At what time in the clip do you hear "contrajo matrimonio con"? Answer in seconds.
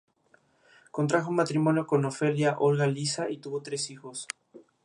0.89-2.03